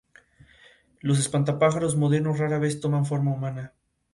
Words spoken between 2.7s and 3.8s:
toman forma humana.